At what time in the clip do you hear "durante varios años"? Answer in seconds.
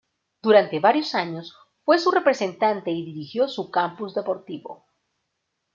0.41-1.55